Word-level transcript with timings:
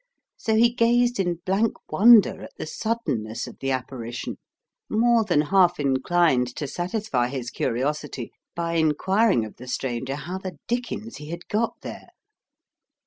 So 0.35 0.55
he 0.55 0.73
gazed 0.73 1.19
in 1.19 1.41
blank 1.45 1.73
wonder 1.91 2.41
at 2.41 2.55
the 2.57 2.65
suddenness 2.65 3.45
of 3.45 3.59
the 3.59 3.69
apparition, 3.69 4.37
more 4.89 5.23
than 5.23 5.41
half 5.41 5.79
inclined 5.79 6.55
to 6.55 6.65
satisfy 6.65 7.27
his 7.27 7.51
curiosity 7.51 8.31
by 8.55 8.77
inquiring 8.77 9.45
of 9.45 9.57
the 9.57 9.67
stranger 9.67 10.15
how 10.15 10.39
the 10.39 10.57
dickens 10.67 11.17
he 11.17 11.29
had 11.29 11.47
got 11.49 11.81
there. 11.81 12.07